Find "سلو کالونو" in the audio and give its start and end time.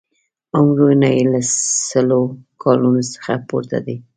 1.89-3.01